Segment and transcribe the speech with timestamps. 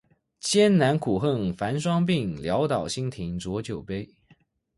[0.39, 4.15] 艰难苦恨繁霜鬓，潦倒新停浊酒杯